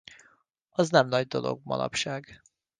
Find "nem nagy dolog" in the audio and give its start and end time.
0.89-1.59